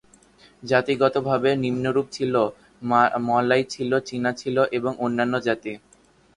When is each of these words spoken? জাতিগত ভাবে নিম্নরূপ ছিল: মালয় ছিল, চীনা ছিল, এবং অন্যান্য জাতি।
জাতিগত 0.63 1.15
ভাবে 1.27 1.49
নিম্নরূপ 1.55 2.07
ছিল: 2.11 2.33
মালয় 3.27 3.63
ছিল, 3.65 3.91
চীনা 4.07 4.31
ছিল, 4.33 4.57
এবং 4.77 4.91
অন্যান্য 4.99 5.33
জাতি। 5.47 5.73